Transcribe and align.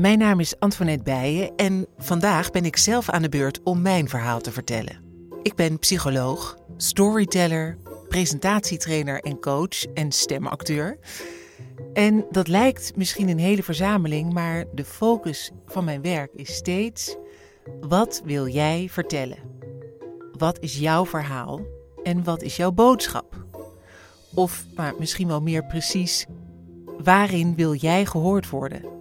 Mijn 0.00 0.18
naam 0.18 0.40
is 0.40 0.58
Antoinette 0.58 1.02
Bijen 1.02 1.52
en 1.56 1.86
vandaag 1.98 2.50
ben 2.50 2.64
ik 2.64 2.76
zelf 2.76 3.10
aan 3.10 3.22
de 3.22 3.28
beurt 3.28 3.62
om 3.62 3.82
mijn 3.82 4.08
verhaal 4.08 4.40
te 4.40 4.52
vertellen. 4.52 5.00
Ik 5.42 5.54
ben 5.54 5.78
psycholoog, 5.78 6.58
storyteller, 6.76 7.76
presentatietrainer 8.08 9.20
en 9.20 9.40
coach 9.40 9.84
en 9.94 10.12
stemacteur. 10.12 10.98
En 11.92 12.26
dat 12.30 12.48
lijkt 12.48 12.96
misschien 12.96 13.28
een 13.28 13.38
hele 13.38 13.62
verzameling, 13.62 14.32
maar 14.32 14.64
de 14.74 14.84
focus 14.84 15.50
van 15.66 15.84
mijn 15.84 16.02
werk 16.02 16.30
is 16.34 16.54
steeds: 16.54 17.16
wat 17.80 18.22
wil 18.24 18.48
jij 18.48 18.88
vertellen? 18.90 19.38
Wat 20.32 20.58
is 20.60 20.78
jouw 20.78 21.06
verhaal 21.06 21.60
en 22.02 22.24
wat 22.24 22.42
is 22.42 22.56
jouw 22.56 22.72
boodschap? 22.72 23.44
Of, 24.34 24.64
maar 24.74 24.94
misschien 24.98 25.28
wel 25.28 25.40
meer 25.40 25.66
precies, 25.66 26.26
waarin 27.02 27.54
wil 27.54 27.74
jij 27.74 28.06
gehoord 28.06 28.50
worden? 28.50 28.95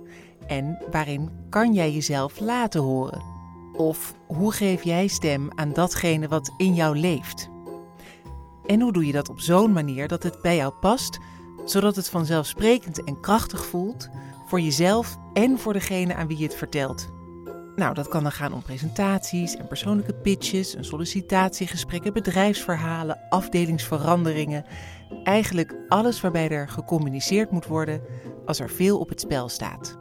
En 0.48 0.78
waarin 0.92 1.30
kan 1.50 1.74
jij 1.74 1.92
jezelf 1.92 2.40
laten 2.40 2.82
horen? 2.82 3.24
Of 3.74 4.16
hoe 4.28 4.52
geef 4.52 4.84
jij 4.84 5.08
stem 5.08 5.50
aan 5.56 5.74
datgene 5.74 6.28
wat 6.28 6.54
in 6.58 6.74
jou 6.76 6.98
leeft? 6.98 7.50
En 8.66 8.82
hoe 8.82 8.94
doe 8.94 9.06
je 9.06 9.12
dat 9.12 9.30
op 9.30 9.40
zo'n 9.40 9.72
manier 9.72 10.08
dat 10.08 10.24
het 10.24 10.42
bij 10.42 10.56
jou 10.56 10.74
past, 10.74 11.20
zodat 11.66 11.96
het 11.96 12.10
vanzelfsprekend 12.10 13.04
en 13.04 13.20
krachtig 13.20 13.66
voelt 13.66 14.10
voor 14.46 14.60
jezelf 14.60 15.18
en 15.34 15.60
voor 15.60 15.74
degene 15.74 16.16
aan 16.16 16.28
wie 16.28 16.38
je 16.38 16.44
het 16.44 16.56
vertelt? 16.56 17.14
Nou, 17.76 17.94
dat 17.94 18.08
kan 18.08 18.24
dan 18.24 18.32
gaan 18.32 18.54
om 18.54 18.62
presentaties 18.62 19.56
en 19.56 19.68
persoonlijke 19.68 20.14
pitches, 20.14 20.76
een 20.76 20.86
sollicitatiegesprekken, 20.86 22.14
bedrijfsverhalen, 22.14 23.20
afdelingsveranderingen. 23.30 24.66
Eigenlijk 25.24 25.76
alles 25.88 26.22
waarbij 26.22 26.50
er 26.50 26.70
gecommuniceerd 26.70 27.52
moet 27.52 27.66
worden 27.66 28.02
als 28.46 28.60
er 28.60 28.70
veel 28.70 29.00
op 29.00 29.10
het 29.10 29.20
spel 29.20 29.50
staat. 29.50 29.98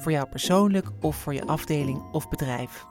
Voor 0.00 0.12
jou 0.12 0.28
persoonlijk 0.28 0.86
of 1.00 1.16
voor 1.16 1.34
je 1.34 1.46
afdeling 1.46 2.02
of 2.12 2.28
bedrijf. 2.28 2.86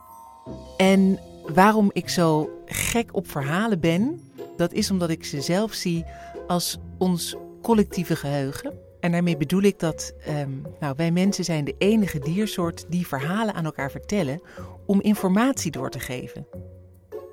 En 0.78 1.20
waarom 1.54 1.90
ik 1.94 2.10
zo 2.10 2.50
gek 2.66 3.16
op 3.16 3.30
verhalen 3.30 3.80
ben, 3.80 4.32
dat 4.58 4.74
is 4.74 4.92
omdat 4.92 5.10
ik 5.10 5.26
ze 5.26 5.42
zelf 5.42 5.74
zie 5.74 6.06
als 6.48 6.78
ons 6.98 7.36
collectieve 7.62 8.16
geheugen. 8.16 8.74
En 9.00 9.12
daarmee 9.12 9.38
bedoel 9.38 9.62
ik 9.62 9.80
dat 9.80 10.14
ehm, 10.26 10.52
nou, 10.80 10.94
wij 10.98 11.12
mensen 11.12 11.44
zijn 11.44 11.66
de 11.66 11.76
enige 11.78 12.20
diersoort 12.20 12.86
die 12.90 13.08
verhalen 13.08 13.54
aan 13.54 13.66
elkaar 13.66 13.92
vertellen 13.92 14.42
om 14.86 15.02
informatie 15.02 15.72
door 15.72 15.90
te 15.90 16.00
geven. 16.00 16.48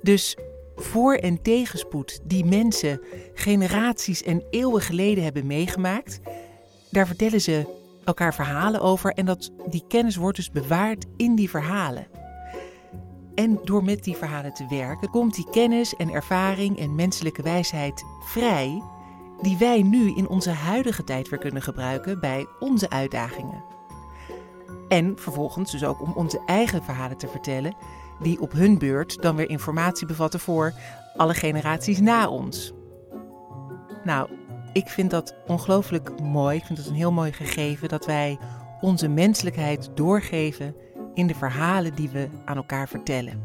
Dus 0.02 0.36
voor- 0.76 1.14
en 1.14 1.42
tegenspoed 1.42 2.20
die 2.24 2.44
mensen 2.44 3.00
generaties 3.34 4.22
en 4.22 4.44
eeuwen 4.50 4.82
geleden 4.82 5.24
hebben 5.24 5.46
meegemaakt, 5.46 6.20
daar 6.90 7.06
vertellen 7.06 7.40
ze 7.40 7.84
elkaar 8.06 8.34
verhalen 8.34 8.80
over 8.80 9.12
en 9.12 9.26
dat, 9.26 9.50
die 9.66 9.84
kennis 9.88 10.16
wordt 10.16 10.36
dus 10.36 10.50
bewaard 10.50 11.04
in 11.16 11.34
die 11.34 11.50
verhalen. 11.50 12.06
En 13.34 13.60
door 13.64 13.84
met 13.84 14.04
die 14.04 14.16
verhalen 14.16 14.54
te 14.54 14.66
werken, 14.68 15.10
komt 15.10 15.34
die 15.34 15.50
kennis 15.50 15.96
en 15.96 16.10
ervaring 16.10 16.78
en 16.78 16.94
menselijke 16.94 17.42
wijsheid 17.42 18.04
vrij, 18.20 18.82
die 19.40 19.56
wij 19.56 19.82
nu 19.82 20.16
in 20.16 20.28
onze 20.28 20.50
huidige 20.50 21.04
tijd 21.04 21.28
weer 21.28 21.38
kunnen 21.38 21.62
gebruiken 21.62 22.20
bij 22.20 22.46
onze 22.60 22.90
uitdagingen. 22.90 23.64
En 24.88 25.18
vervolgens 25.18 25.70
dus 25.70 25.84
ook 25.84 26.02
om 26.02 26.12
onze 26.12 26.42
eigen 26.46 26.82
verhalen 26.82 27.16
te 27.16 27.28
vertellen, 27.28 27.76
die 28.20 28.40
op 28.40 28.52
hun 28.52 28.78
beurt 28.78 29.22
dan 29.22 29.36
weer 29.36 29.48
informatie 29.48 30.06
bevatten 30.06 30.40
voor 30.40 30.72
alle 31.16 31.34
generaties 31.34 32.00
na 32.00 32.28
ons. 32.28 32.72
Nou, 34.04 34.30
ik 34.76 34.88
vind 34.88 35.10
dat 35.10 35.34
ongelooflijk 35.46 36.20
mooi. 36.20 36.56
Ik 36.56 36.64
vind 36.64 36.78
het 36.78 36.86
een 36.86 36.94
heel 36.94 37.12
mooi 37.12 37.32
gegeven 37.32 37.88
dat 37.88 38.06
wij 38.06 38.38
onze 38.80 39.08
menselijkheid 39.08 39.90
doorgeven 39.94 40.74
in 41.14 41.26
de 41.26 41.34
verhalen 41.34 41.94
die 41.94 42.08
we 42.08 42.28
aan 42.44 42.56
elkaar 42.56 42.88
vertellen. 42.88 43.42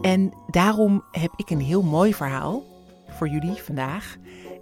En 0.00 0.32
daarom 0.50 1.04
heb 1.10 1.32
ik 1.36 1.50
een 1.50 1.60
heel 1.60 1.82
mooi 1.82 2.14
verhaal 2.14 2.62
voor 3.08 3.28
jullie 3.28 3.54
vandaag. 3.54 4.16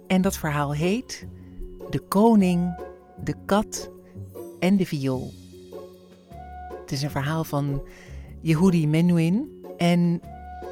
En 0.07 0.21
dat 0.21 0.37
verhaal 0.37 0.73
heet 0.73 1.27
De 1.89 1.99
Koning, 1.99 2.79
de 3.23 3.35
Kat 3.45 3.89
en 4.59 4.77
de 4.77 4.85
Viool. 4.85 5.33
Het 6.81 6.91
is 6.91 7.01
een 7.01 7.11
verhaal 7.11 7.43
van 7.43 7.81
Yehudi 8.41 8.87
Menuhin. 8.87 9.63
En 9.77 10.21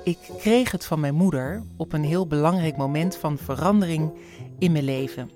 ik 0.03 0.17
kreeg 0.37 0.71
het 0.71 0.85
van 0.85 0.99
mijn 0.99 1.15
moeder 1.15 1.63
op 1.77 1.93
een 1.93 2.03
heel 2.03 2.27
belangrijk 2.27 2.77
moment 2.77 3.15
van 3.15 3.37
verandering 3.37 4.11
in 4.59 4.71
mijn 4.71 4.83
leven. 4.83 5.31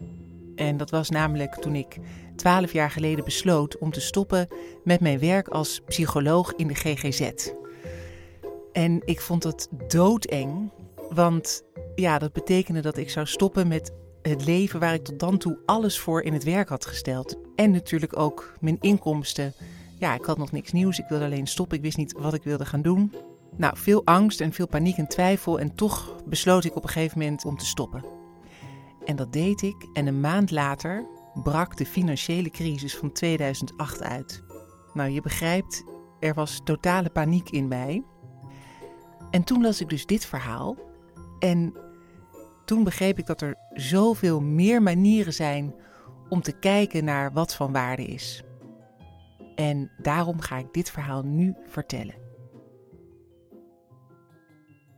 En 0.56 0.78
dat 0.78 0.90
was 0.90 1.10
namelijk 1.10 1.56
toen 1.56 1.76
ik 1.76 1.98
twaalf 2.36 2.74
jaar 2.74 2.92
geleden 2.92 3.26
besloot 3.26 3.78
om 3.78 3.92
te 3.92 4.02
stoppen 4.02 4.48
met 4.84 5.00
mijn 5.00 5.20
werk 5.20 5.48
als 5.48 5.82
psycholoog 5.86 6.54
in 6.56 6.68
de 6.68 6.76
GGZ. 6.76 7.52
En 8.72 9.02
ik 9.06 9.22
vond 9.22 9.42
dat 9.42 9.70
doodeng, 9.88 10.72
want 11.10 11.64
ja, 11.96 12.20
dat 12.20 12.34
betekende 12.34 12.82
dat 12.82 12.98
ik 12.98 13.10
zou 13.10 13.26
stoppen 13.26 13.68
met 13.68 13.92
het 14.22 14.46
leven 14.46 14.80
waar 14.80 14.94
ik 14.94 15.04
tot 15.04 15.20
dan 15.20 15.38
toe 15.38 15.60
alles 15.66 16.00
voor 16.00 16.22
in 16.22 16.34
het 16.34 16.44
werk 16.44 16.70
had 16.70 16.86
gesteld. 16.86 17.38
En 17.56 17.72
natuurlijk 17.72 18.18
ook 18.18 18.54
mijn 18.60 18.78
inkomsten. 18.80 19.54
Ja, 20.00 20.14
ik 20.14 20.26
had 20.26 20.38
nog 20.38 20.52
niks 20.52 20.72
nieuws, 20.72 21.00
ik 21.00 21.08
wilde 21.10 21.26
alleen 21.26 21.48
stoppen, 21.48 21.78
ik 21.78 21.84
wist 21.84 21.98
niet 21.98 22.14
wat 22.18 22.34
ik 22.34 22.44
wilde 22.44 22.66
gaan 22.66 22.82
doen. 22.82 23.14
Nou, 23.56 23.78
veel 23.78 24.06
angst 24.06 24.42
en 24.42 24.54
veel 24.54 24.68
paniek 24.68 24.98
en 24.98 25.08
twijfel 25.08 25.60
en 25.60 25.76
toch 25.76 26.16
besloot 26.26 26.64
ik 26.64 26.76
op 26.76 26.84
een 26.84 26.90
gegeven 26.90 27.20
moment 27.20 27.46
om 27.46 27.58
te 27.58 27.66
stoppen. 27.66 28.23
En 29.06 29.16
dat 29.16 29.34
deed 29.34 29.62
ik 29.62 29.88
en 29.94 30.08
een 30.08 30.20
maand 30.20 30.52
later 30.52 31.06
brak 31.44 31.78
de 31.78 31.86
financiële 31.86 32.50
crisis 32.50 32.98
van 32.98 33.12
2008 33.12 34.02
uit. 34.02 34.44
Nou, 34.94 35.10
je 35.10 35.22
begrijpt, 35.22 35.84
er 36.20 36.34
was 36.34 36.62
totale 36.64 37.10
paniek 37.10 37.50
in 37.50 37.68
mij. 37.68 38.04
En 39.32 39.44
toen 39.44 39.62
las 39.62 39.82
ik 39.82 39.90
dus 39.90 40.06
dit 40.06 40.26
verhaal 40.26 40.78
en 41.40 41.74
toen 42.66 42.84
begreep 42.84 43.18
ik 43.18 43.26
dat 43.26 43.42
er 43.42 43.56
zoveel 43.74 44.42
meer 44.42 44.82
manieren 44.82 45.34
zijn 45.34 45.76
om 46.30 46.42
te 46.42 46.60
kijken 46.60 47.04
naar 47.04 47.34
wat 47.34 47.56
van 47.56 47.72
waarde 47.72 48.06
is. 48.06 48.44
En 49.56 49.92
daarom 49.98 50.40
ga 50.40 50.58
ik 50.58 50.74
dit 50.74 50.92
verhaal 50.92 51.24
nu 51.24 51.56
vertellen. 51.68 52.16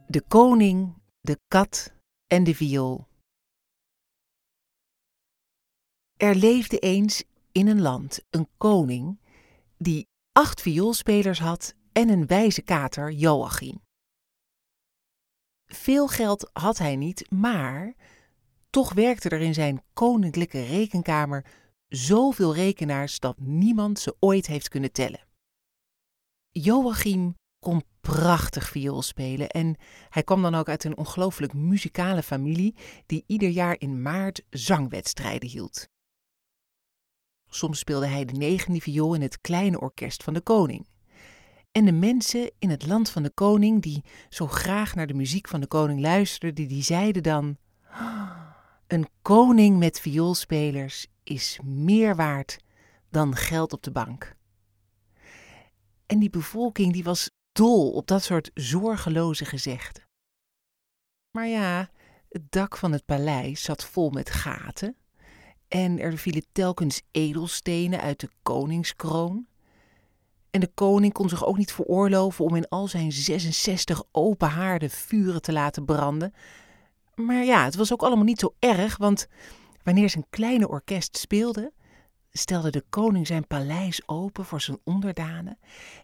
De 0.08 0.22
koning, 0.28 0.94
de 1.22 1.40
kat 1.48 1.94
en 2.28 2.44
de 2.44 2.56
viool. 2.56 3.08
Er 6.18 6.36
leefde 6.36 6.80
eens 6.80 7.24
in 7.52 7.68
een 7.68 7.82
land 7.82 8.24
een 8.30 8.48
koning 8.58 9.20
die 9.78 10.08
acht 10.32 10.62
vioolspelers 10.62 11.40
had 11.40 11.74
en 11.92 12.10
een 12.10 12.28
wijze 12.28 12.62
kater 12.62 13.12
Joachim. 13.12 13.82
Veel 15.66 16.08
geld 16.08 16.50
had 16.54 16.78
hij 16.78 16.96
niet, 16.96 17.32
maar 17.32 17.94
toch 18.70 18.94
werkte 18.94 19.30
er 19.30 19.42
in 19.42 19.54
zijn 19.54 19.84
koninklijke 19.94 20.64
rekenkamer 20.64 21.46
zoveel 21.88 22.54
rekenaars 22.54 23.20
dat 23.20 23.40
niemand 23.40 24.00
ze 24.00 24.16
ooit 24.20 24.48
heeft 24.48 24.70
kunnen 24.70 24.92
tellen. 24.92 25.28
Joachim 26.52 27.36
kon 27.60 27.84
prachtig 28.02 28.70
viool 28.70 29.02
spelen 29.02 29.50
en 29.50 29.76
hij 30.10 30.24
kwam 30.24 30.42
dan 30.42 30.56
ook 30.56 30.70
uit 30.70 30.84
een 30.84 30.98
ongelooflijk 30.98 31.54
muzikale 31.54 32.24
familie 32.24 32.76
die 33.06 33.24
ieder 33.28 33.50
jaar 33.50 33.76
in 33.80 34.02
maart 34.02 34.44
zangwedstrijden 34.50 35.50
hield. 35.50 35.94
Soms 37.56 37.80
speelde 37.80 38.08
hij 38.08 38.26
de 38.26 38.34
negende 38.34 38.82
viool 38.82 39.14
in 39.14 39.22
het 39.22 39.42
kleine 39.42 39.80
orkest 39.80 40.24
van 40.24 40.34
de 40.34 40.42
koning. 40.42 40.88
En 41.72 41.86
de 41.86 41.92
mensen 41.92 42.52
in 42.60 42.70
het 42.70 42.86
land 42.86 43.10
van 43.10 43.24
de 43.24 43.30
koning, 43.30 43.82
die 43.82 44.04
zo 44.30 44.48
graag 44.48 44.96
naar 44.96 45.08
de 45.08 45.14
muziek 45.14 45.48
van 45.48 45.62
de 45.62 45.68
koning 45.68 46.00
luisterden, 46.00 46.68
die 46.68 46.84
zeiden 46.84 47.24
dan: 47.24 47.58
Een 48.88 49.08
koning 49.22 49.78
met 49.78 50.00
vioolspelers 50.00 51.08
is 51.24 51.60
meer 51.64 52.16
waard 52.16 52.58
dan 53.10 53.36
geld 53.36 53.74
op 53.74 53.84
de 53.84 53.92
bank. 53.92 54.36
En 56.06 56.20
die 56.20 56.30
bevolking 56.30 56.94
die 56.94 57.04
was 57.04 57.30
dol 57.52 57.92
op 57.92 58.08
dat 58.08 58.24
soort 58.24 58.52
zorgeloze 58.54 59.46
gezegden. 59.46 60.04
Maar 61.32 61.48
ja, 61.48 61.90
het 62.30 62.52
dak 62.52 62.78
van 62.78 62.92
het 62.92 63.06
paleis 63.06 63.64
zat 63.64 63.84
vol 63.84 64.10
met 64.10 64.30
gaten 64.30 64.96
en 65.76 66.00
er 66.00 66.18
vielen 66.18 66.46
telkens 66.52 67.02
edelstenen 67.12 68.02
uit 68.02 68.20
de 68.20 68.30
koningskroon. 68.44 69.48
En 70.52 70.60
de 70.60 70.72
koning 70.74 71.14
kon 71.14 71.30
zich 71.30 71.46
ook 71.46 71.58
niet 71.58 71.72
veroorloven 71.72 72.46
om 72.46 72.56
in 72.56 72.68
al 72.68 72.88
zijn 72.88 73.12
66 73.12 74.04
open 74.12 74.50
haarden 74.50 74.90
vuren 74.90 75.42
te 75.42 75.52
laten 75.52 75.86
branden. 75.86 76.34
Maar 77.16 77.44
ja, 77.44 77.64
het 77.64 77.76
was 77.76 77.94
ook 77.94 78.02
allemaal 78.02 78.26
niet 78.26 78.40
zo 78.40 78.54
erg, 78.60 78.98
want 78.98 79.28
wanneer 79.84 80.10
zijn 80.10 80.26
kleine 80.30 80.68
orkest 80.68 81.18
speelde, 81.18 81.72
stelde 82.32 82.70
de 82.70 82.84
koning 82.90 83.28
zijn 83.28 83.48
paleis 83.48 84.08
open 84.08 84.46
voor 84.46 84.62
zijn 84.62 84.80
onderdanen. 84.84 85.58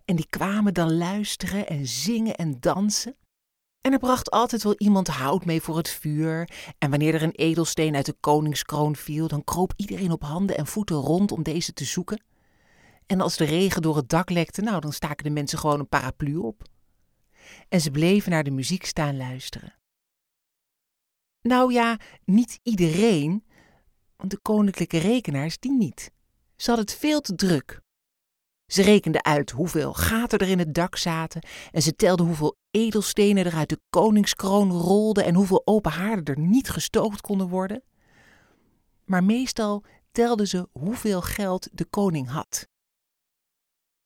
En 0.06 0.16
die 0.16 0.28
kwamen 0.30 0.74
dan 0.74 0.98
luisteren 0.98 1.68
en 1.68 1.88
zingen 1.88 2.36
en 2.36 2.60
dansen. 2.60 3.16
En 3.82 3.92
er 3.92 4.00
bracht 4.00 4.32
altijd 4.32 4.64
wel 4.64 4.76
iemand 4.78 5.08
hout 5.08 5.46
mee 5.46 5.62
voor 5.62 5.78
het 5.78 5.90
vuur. 5.90 6.50
En 6.78 6.90
wanneer 6.90 7.14
er 7.14 7.24
een 7.24 7.36
edelsteen 7.36 7.96
uit 7.96 8.06
de 8.06 8.16
koningskroon 8.20 8.96
viel, 8.96 9.28
dan 9.28 9.44
kroop 9.44 9.74
iedereen 9.76 10.12
op 10.12 10.24
handen 10.24 10.58
en 10.58 10.68
voeten 10.68 10.96
rond 10.96 11.32
om 11.32 11.44
deze 11.44 11.74
te 11.74 11.86
zoeken. 11.86 12.24
En 13.06 13.22
als 13.22 13.38
de 13.38 13.46
regen 13.46 13.82
door 13.82 13.96
het 13.96 14.10
dak 14.10 14.30
lekte, 14.30 14.62
nou, 14.62 14.80
dan 14.80 14.94
staken 14.94 15.24
de 15.24 15.30
mensen 15.30 15.60
gewoon 15.60 15.80
een 15.80 15.88
paraplu 15.88 16.36
op. 16.36 16.64
En 17.70 17.82
ze 17.82 17.92
bleven 17.92 18.32
naar 18.32 18.44
de 18.44 18.52
muziek 18.52 18.86
staan 18.86 19.18
luisteren. 19.18 19.76
Nou 21.42 21.74
ja, 21.74 22.00
niet 22.26 22.60
iedereen, 22.64 23.46
want 24.16 24.32
de 24.32 24.40
koninklijke 24.40 24.98
rekenaars 24.98 25.60
die 25.60 25.72
niet. 25.72 26.12
Ze 26.56 26.72
hadden 26.72 26.86
het 26.86 26.96
veel 26.96 27.22
te 27.22 27.36
druk. 27.36 27.81
Ze 28.72 28.82
rekenden 28.82 29.26
uit 29.26 29.52
hoeveel 29.52 29.94
gaten 29.94 30.40
er 30.40 30.50
in 30.50 30.60
het 30.60 30.74
dak 30.74 30.96
zaten 30.96 31.42
en 31.72 31.82
ze 31.82 31.96
telden 31.96 32.26
hoeveel 32.26 32.58
edelstenen 32.70 33.46
er 33.46 33.54
uit 33.54 33.70
de 33.70 33.80
koningskroon 33.90 34.72
rolden 34.72 35.26
en 35.26 35.36
hoeveel 35.36 35.62
open 35.66 35.92
haarden 35.92 36.36
er 36.36 36.42
niet 36.42 36.70
gestookd 36.70 37.22
konden 37.22 37.48
worden. 37.48 37.84
Maar 39.06 39.24
meestal 39.24 39.84
telden 40.12 40.48
ze 40.48 40.68
hoeveel 40.72 41.22
geld 41.22 41.70
de 41.72 41.86
koning 41.86 42.30
had. 42.30 42.68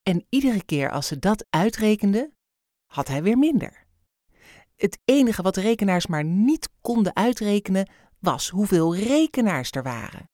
En 0.03 0.25
iedere 0.29 0.63
keer 0.63 0.91
als 0.91 1.07
ze 1.07 1.19
dat 1.19 1.45
uitrekenden, 1.49 2.33
had 2.85 3.07
hij 3.07 3.23
weer 3.23 3.37
minder. 3.37 3.85
Het 4.75 4.99
enige 5.03 5.41
wat 5.41 5.55
de 5.55 5.61
rekenaars 5.61 6.07
maar 6.07 6.23
niet 6.23 6.69
konden 6.81 7.15
uitrekenen 7.15 7.89
was 8.19 8.49
hoeveel 8.49 8.95
rekenaars 8.95 9.71
er 9.71 9.83
waren. 9.83 10.29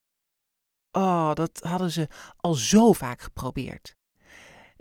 Oh, 0.92 1.34
dat 1.34 1.60
hadden 1.64 1.92
ze 1.92 2.08
al 2.38 2.54
zo 2.54 2.94
vaak 2.94 3.22
geprobeerd. 3.22 4.00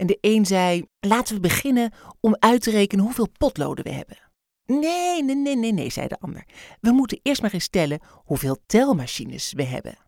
En 0.01 0.07
de 0.07 0.19
een 0.21 0.47
zei: 0.47 0.85
Laten 1.01 1.35
we 1.35 1.41
beginnen 1.41 1.93
om 2.21 2.37
uit 2.39 2.63
te 2.63 2.71
rekenen 2.71 3.05
hoeveel 3.05 3.29
potloden 3.39 3.85
we 3.85 3.91
hebben. 3.91 4.17
Nee, 4.67 5.23
nee, 5.23 5.37
nee, 5.37 5.57
nee, 5.57 5.73
nee, 5.73 5.91
zei 5.91 6.09
de 6.09 6.21
ander. 6.21 6.47
We 6.81 6.91
moeten 6.91 7.21
eerst 7.23 7.43
maar 7.43 7.53
eens 7.53 7.69
tellen 7.69 8.01
hoeveel 8.25 8.57
telmachines 8.67 9.53
we 9.53 9.63
hebben. 9.63 9.99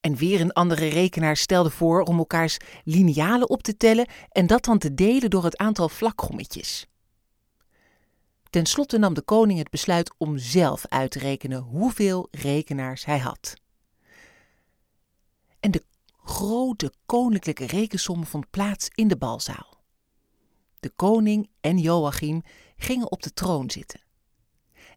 En 0.00 0.16
weer 0.16 0.40
een 0.40 0.52
andere 0.52 0.88
rekenaar 0.88 1.36
stelde 1.36 1.70
voor 1.70 2.02
om 2.02 2.18
elkaars 2.18 2.56
linealen 2.84 3.48
op 3.48 3.62
te 3.62 3.76
tellen 3.76 4.08
en 4.28 4.46
dat 4.46 4.64
dan 4.64 4.78
te 4.78 4.94
delen 4.94 5.30
door 5.30 5.44
het 5.44 5.56
aantal 5.56 5.88
vlakgommetjes. 5.88 6.86
Ten 8.50 8.66
slotte 8.66 8.98
nam 8.98 9.14
de 9.14 9.22
koning 9.22 9.58
het 9.58 9.70
besluit 9.70 10.14
om 10.18 10.38
zelf 10.38 10.86
uit 10.86 11.10
te 11.10 11.18
rekenen 11.18 11.60
hoeveel 11.60 12.28
rekenaars 12.30 13.04
hij 13.04 13.18
had. 13.18 13.54
Grote 16.28 16.92
koninklijke 17.06 17.66
rekensom 17.66 18.26
vond 18.26 18.50
plaats 18.50 18.88
in 18.94 19.08
de 19.08 19.16
balzaal. 19.16 19.82
De 20.80 20.90
koning 20.96 21.50
en 21.60 21.78
Joachim 21.78 22.42
gingen 22.76 23.10
op 23.10 23.22
de 23.22 23.32
troon 23.32 23.70
zitten. 23.70 24.00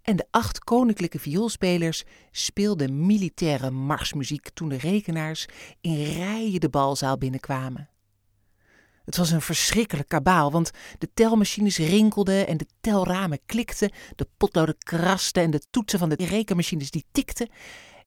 En 0.02 0.16
de 0.16 0.28
acht 0.32 0.60
koninklijke 0.60 1.20
vioolspelers 1.20 2.04
speelden 2.32 3.06
militaire 3.06 3.72
marsmuziek 3.72 4.50
toen 4.50 4.70
de 4.70 4.78
rekenaars 4.78 5.46
in 5.82 6.04
rijen 6.04 6.60
de 6.60 6.70
balzaal 6.70 7.18
binnenkwamen. 7.18 7.90
Het 9.06 9.18
was 9.18 9.32
een 9.32 9.42
verschrikkelijk 9.42 10.08
kabaal, 10.08 10.52
want 10.52 10.72
de 10.98 11.10
telmachines 11.14 11.78
rinkelden 11.78 12.48
en 12.48 12.58
de 12.58 12.68
telramen 12.82 13.40
klikten, 13.46 13.92
de 14.16 14.28
potloden 14.38 14.78
krasten 14.78 15.44
en 15.44 15.52
de 15.52 15.62
toetsen 15.70 16.00
van 16.00 16.10
de 16.10 16.26
rekenmachines 16.26 16.92
die 16.92 17.06
tikten. 17.12 17.50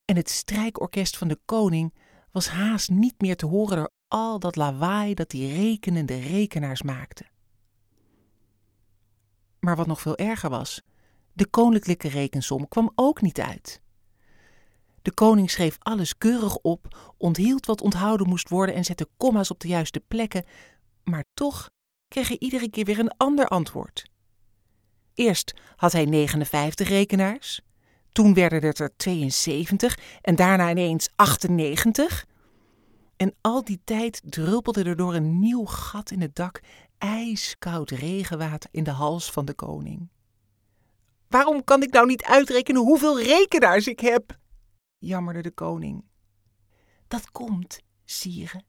En 0.05 0.17
het 0.17 0.31
strijkorkest 0.31 1.17
van 1.17 1.29
de 1.29 1.39
koning 1.45 1.93
was 2.35 2.49
haast 2.49 2.91
niet 2.91 3.21
meer 3.21 3.37
te 3.37 3.47
horen 3.47 3.77
door 3.77 3.91
al 4.09 4.39
dat 4.39 4.57
lawaai 4.57 5.15
dat 5.15 5.31
die 5.31 5.55
rekenende 5.55 6.19
rekenaars 6.19 6.83
maakten. 6.83 7.27
Maar 9.61 9.77
wat 9.77 9.87
nog 9.87 10.01
veel 10.01 10.17
erger 10.17 10.51
was, 10.51 10.83
de 11.33 11.47
koninklijke 11.47 12.09
rekensom 12.09 12.69
kwam 12.69 12.93
ook 12.95 13.21
niet 13.21 13.41
uit. 13.41 13.81
De 15.03 15.13
koning 15.13 15.51
schreef 15.51 15.77
alles 15.79 16.19
keurig 16.19 16.57
op, 16.57 17.13
onthield 17.17 17.67
wat 17.67 17.81
onthouden 17.81 18.29
moest 18.29 18.49
worden 18.49 18.75
en 18.75 18.85
zette 18.85 19.09
komma's 19.17 19.51
op 19.51 19.61
de 19.61 19.69
juiste 19.69 20.01
plekken, 20.01 20.45
maar 21.05 21.25
toch 21.35 21.71
kreeg 22.09 22.29
hij 22.29 22.39
iedere 22.39 22.71
keer 22.71 22.85
weer 22.85 22.99
een 22.99 23.17
ander 23.17 23.49
antwoord. 23.49 24.05
Eerst 25.15 25.55
had 25.77 25.93
hij 25.93 26.05
59 26.05 26.89
rekenaars, 26.89 27.61
toen 28.15 28.35
werden 28.35 28.65
het 28.65 28.79
er 28.79 28.97
72 28.97 29.99
en 30.21 30.37
daarna 30.37 30.71
ineens 30.71 31.09
98. 31.17 32.27
En 33.17 33.35
al 33.41 33.65
die 33.65 33.81
tijd 33.85 34.23
druppelde 34.25 34.85
er 34.85 34.97
door 34.97 35.15
een 35.15 35.39
nieuw 35.39 35.65
gat 35.65 36.11
in 36.11 36.21
het 36.21 36.35
dak 36.37 36.61
ijskoud 36.99 37.91
regenwater 37.91 38.71
in 38.73 38.85
de 38.85 38.91
hals 38.91 39.31
van 39.31 39.45
de 39.45 39.55
koning. 39.55 40.09
Waarom 41.29 41.65
kan 41.65 41.83
ik 41.83 41.93
nou 41.93 42.07
niet 42.07 42.25
uitrekenen 42.25 42.83
hoeveel 42.83 43.21
rekenaars 43.21 43.87
ik 43.87 44.01
heb? 44.01 44.39
jammerde 44.99 45.43
de 45.43 45.51
koning. 45.51 46.05
Dat 47.09 47.31
komt, 47.31 47.81
sire, 48.05 48.63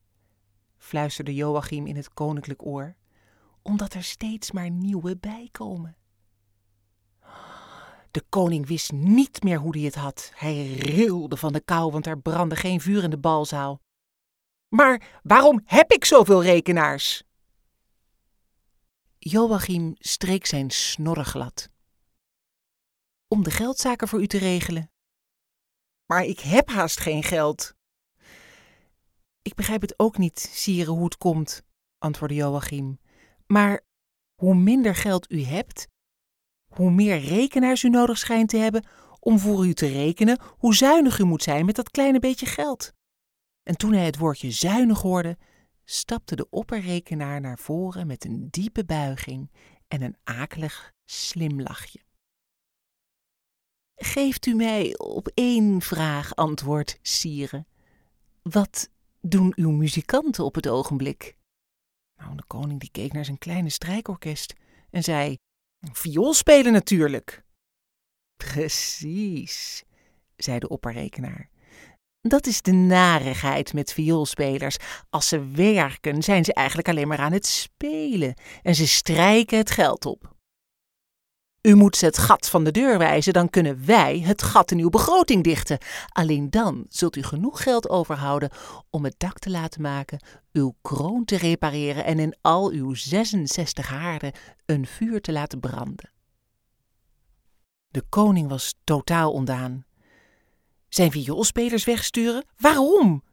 fluisterde 0.78 1.34
Joachim 1.34 1.88
in 1.88 1.96
het 1.96 2.14
koninklijk 2.14 2.66
oor, 2.66 2.96
omdat 3.62 3.94
er 3.94 4.04
steeds 4.04 4.52
maar 4.52 4.70
nieuwe 4.70 5.18
bijkomen. 5.18 5.98
De 8.16 8.26
koning 8.30 8.68
wist 8.68 8.92
niet 8.92 9.44
meer 9.44 9.58
hoe 9.58 9.78
hij 9.78 9.86
het 9.86 9.96
had. 9.96 10.32
Hij 10.36 10.74
rilde 10.74 11.38
van 11.38 11.54
de 11.54 11.62
kou, 11.62 11.92
want 11.92 12.06
er 12.06 12.20
brandde 12.20 12.56
geen 12.56 12.82
vuur 12.82 13.04
in 13.04 13.10
de 13.10 13.18
balzaal. 13.18 13.82
Maar 14.76 15.20
waarom 15.24 15.62
heb 15.66 15.92
ik 15.92 16.06
zoveel 16.06 16.44
rekenaars? 16.44 17.24
Joachim 19.18 19.96
streek 19.98 20.46
zijn 20.46 20.72
snorren 20.72 21.26
glad. 21.26 21.70
Om 23.28 23.44
de 23.44 23.52
geldzaken 23.52 24.08
voor 24.08 24.22
u 24.22 24.28
te 24.28 24.38
regelen. 24.38 24.92
Maar 26.06 26.24
ik 26.24 26.40
heb 26.40 26.70
haast 26.70 27.00
geen 27.00 27.24
geld. 27.24 27.74
Ik 29.42 29.54
begrijp 29.56 29.82
het 29.82 30.00
ook 30.00 30.18
niet, 30.18 30.40
sire, 30.40 30.92
hoe 30.92 31.04
het 31.04 31.18
komt, 31.18 31.64
antwoordde 31.98 32.38
Joachim. 32.38 33.00
Maar 33.48 33.82
hoe 34.36 34.56
minder 34.56 34.96
geld 34.96 35.32
u 35.32 35.44
hebt, 35.44 35.88
hoe 36.76 36.92
meer 36.92 37.20
rekenaars 37.20 37.84
u 37.84 37.90
nodig 37.90 38.18
schijnt 38.18 38.50
te 38.50 38.58
hebben 38.58 38.86
om 39.20 39.40
voor 39.40 39.68
u 39.68 39.74
te 39.74 39.88
rekenen 39.88 40.40
hoe 40.58 40.76
zuinig 40.76 41.20
u 41.20 41.24
moet 41.24 41.44
zijn 41.44 41.66
met 41.66 41.76
dat 41.76 41.92
kleine 41.92 42.20
beetje 42.20 42.46
geld. 42.46 42.94
En 43.64 43.78
toen 43.78 43.94
hij 43.94 44.06
het 44.06 44.18
woordje 44.18 44.52
zuinig 44.52 45.02
hoorde, 45.02 45.38
stapte 45.84 46.36
de 46.36 46.50
opperrekenaar 46.50 47.42
naar 47.42 47.58
voren 47.58 48.08
met 48.08 48.26
een 48.26 48.48
diepe 48.50 48.86
buiging 48.86 49.52
en 49.88 50.02
een 50.02 50.16
akelig 50.24 50.92
slim 51.06 51.62
lachje. 51.62 52.00
Geeft 53.96 54.46
u 54.46 54.54
mij 54.54 54.98
op 54.98 55.28
één 55.34 55.82
vraag 55.82 56.36
antwoord, 56.36 57.00
sire. 57.02 57.66
Wat 58.42 58.90
doen 59.22 59.54
uw 59.56 59.72
muzikanten 59.72 60.46
op 60.46 60.56
het 60.56 60.68
ogenblik? 60.68 61.38
Nou, 62.16 62.36
de 62.36 62.44
koning 62.48 62.80
die 62.80 62.92
keek 62.92 63.14
naar 63.14 63.26
zijn 63.26 63.38
kleine 63.38 63.70
strijkorkest 63.70 64.54
en 64.90 65.04
zei: 65.04 65.36
Viool 65.94 66.34
spelen 66.34 66.72
natuurlijk. 66.72 67.44
Precies, 68.38 69.84
zei 70.36 70.60
de 70.60 70.68
opperrekenaar. 70.68 71.50
Dat 72.22 72.46
is 72.46 72.62
de 72.62 72.72
narigheid 72.72 73.74
met 73.74 73.94
vioolspelers. 73.94 74.78
Als 75.10 75.28
ze 75.28 75.50
werken, 75.50 76.24
zijn 76.24 76.46
ze 76.46 76.54
eigenlijk 76.54 76.90
alleen 76.90 77.08
maar 77.08 77.18
aan 77.18 77.32
het 77.32 77.46
spelen 77.46 78.34
en 78.62 78.76
ze 78.76 78.88
strijken 78.88 79.58
het 79.58 79.72
geld 79.72 80.06
op. 80.06 80.35
U 81.66 81.76
moet 81.76 81.96
ze 81.96 82.06
het 82.06 82.18
gat 82.18 82.50
van 82.50 82.64
de 82.64 82.72
deur 82.72 82.98
wijzen, 82.98 83.34
dan 83.34 83.50
kunnen 83.50 83.86
wij 83.86 84.20
het 84.20 84.42
gat 84.42 84.72
in 84.72 84.80
uw 84.80 84.90
begroting 84.90 85.44
dichten. 85.44 85.78
Alleen 86.08 86.50
dan 86.50 86.86
zult 86.90 87.16
u 87.16 87.24
genoeg 87.24 87.64
geld 87.64 87.90
overhouden 87.90 88.50
om 88.90 89.04
het 89.04 89.16
dak 89.18 89.40
te 89.40 89.50
laten 89.50 89.82
maken, 89.82 90.20
uw 90.54 90.76
kroon 90.82 91.26
te 91.26 91.38
repareren 91.38 92.06
en 92.06 92.20
in 92.20 92.36
al 92.42 92.70
uw 92.70 92.94
66 92.94 93.88
haarden 93.88 94.32
een 94.66 94.86
vuur 94.88 95.22
te 95.22 95.32
laten 95.32 95.60
branden. 95.60 96.12
De 97.88 98.04
koning 98.10 98.50
was 98.50 98.76
totaal 98.84 99.32
ondaan. 99.32 99.86
Zijn 100.90 101.12
vioolspelers 101.12 101.86
wegsturen? 101.86 102.46
Waarom? 102.58 103.24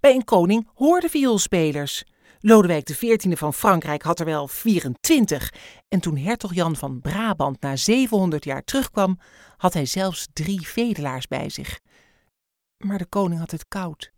Bij 0.00 0.14
een 0.14 0.24
koning 0.24 0.68
hoorden 0.74 1.10
vioolspelers. 1.10 2.04
Lodewijk 2.44 2.84
XIV 2.84 3.38
van 3.38 3.54
Frankrijk 3.54 4.02
had 4.02 4.20
er 4.20 4.24
wel 4.26 4.48
24. 4.48 5.54
En 5.88 6.00
toen 6.00 6.16
hertog 6.16 6.54
Jan 6.54 6.76
van 6.76 7.00
Brabant 7.00 7.60
na 7.60 7.76
700 7.76 8.44
jaar 8.44 8.64
terugkwam, 8.64 9.18
had 9.56 9.72
hij 9.72 9.86
zelfs 9.86 10.28
drie 10.32 10.66
vedelaars 10.66 11.26
bij 11.26 11.48
zich. 11.48 11.80
Maar 12.84 12.98
de 12.98 13.06
koning 13.06 13.40
had 13.40 13.50
het 13.50 13.68
koud. 13.68 14.12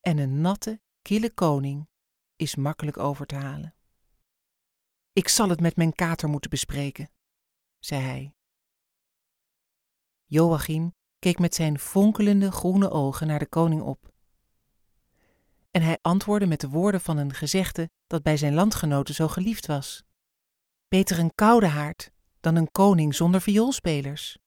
En 0.00 0.18
een 0.18 0.40
natte, 0.40 0.80
kille 1.02 1.30
koning 1.30 1.88
is 2.36 2.54
makkelijk 2.54 2.96
over 2.96 3.26
te 3.26 3.34
halen. 3.34 3.74
Ik 5.12 5.28
zal 5.28 5.48
het 5.48 5.60
met 5.60 5.76
mijn 5.76 5.94
kater 5.94 6.28
moeten 6.28 6.50
bespreken, 6.50 7.10
zei 7.78 8.00
hij. 8.00 8.34
Joachim 10.24 10.94
keek 11.18 11.38
met 11.38 11.54
zijn 11.54 11.78
fonkelende 11.78 12.50
groene 12.50 12.90
ogen 12.90 13.26
naar 13.26 13.38
de 13.38 13.46
koning 13.46 13.82
op 13.82 14.11
en 15.72 15.82
hij 15.82 15.98
antwoordde 16.00 16.46
met 16.46 16.60
de 16.60 16.68
woorden 16.68 17.00
van 17.00 17.16
een 17.16 17.34
gezegde 17.34 17.90
dat 18.06 18.22
bij 18.22 18.36
zijn 18.36 18.54
landgenoten 18.54 19.14
zo 19.14 19.28
geliefd 19.28 19.66
was. 19.66 20.02
Beter 20.88 21.18
een 21.18 21.34
koude 21.34 21.66
haard 21.66 22.10
dan 22.40 22.56
een 22.56 22.70
koning 22.70 23.14
zonder 23.14 23.40
vioolspelers. 23.40 24.38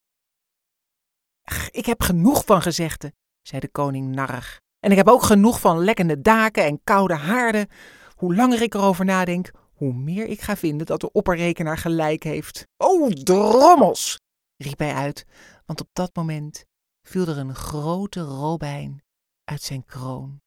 Ik 1.69 1.85
heb 1.85 2.01
genoeg 2.01 2.45
van 2.45 2.61
gezegden, 2.61 3.15
zei 3.41 3.59
de 3.59 3.67
koning 3.67 4.15
narrig. 4.15 4.59
En 4.79 4.91
ik 4.91 4.97
heb 4.97 5.07
ook 5.07 5.23
genoeg 5.23 5.59
van 5.59 5.83
lekkende 5.83 6.21
daken 6.21 6.63
en 6.63 6.83
koude 6.83 7.15
haarden. 7.15 7.67
Hoe 8.15 8.35
langer 8.35 8.61
ik 8.61 8.73
erover 8.73 9.05
nadenk, 9.05 9.51
hoe 9.73 9.93
meer 9.93 10.27
ik 10.27 10.41
ga 10.41 10.55
vinden 10.55 10.85
dat 10.85 11.01
de 11.01 11.11
opperrekenaar 11.11 11.77
gelijk 11.77 12.23
heeft. 12.23 12.67
Oh, 12.77 13.11
drommels! 13.11 14.19
riep 14.57 14.79
hij 14.79 14.93
uit, 14.93 15.25
want 15.65 15.81
op 15.81 15.89
dat 15.93 16.15
moment 16.15 16.65
viel 17.03 17.27
er 17.27 17.37
een 17.37 17.55
grote 17.55 18.21
robijn 18.21 19.03
uit 19.43 19.61
zijn 19.61 19.85
kroon 19.85 20.41